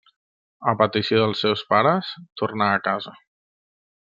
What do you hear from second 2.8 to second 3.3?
casa.